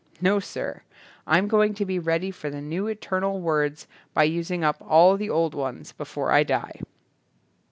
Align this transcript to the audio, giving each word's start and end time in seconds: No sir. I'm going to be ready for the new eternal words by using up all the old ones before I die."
No 0.19 0.39
sir. 0.39 0.81
I'm 1.27 1.47
going 1.47 1.75
to 1.75 1.85
be 1.85 1.99
ready 1.99 2.31
for 2.31 2.49
the 2.49 2.59
new 2.59 2.87
eternal 2.87 3.39
words 3.39 3.85
by 4.15 4.23
using 4.23 4.63
up 4.63 4.77
all 4.81 5.15
the 5.15 5.29
old 5.29 5.53
ones 5.53 5.91
before 5.91 6.31
I 6.31 6.41
die." 6.41 6.81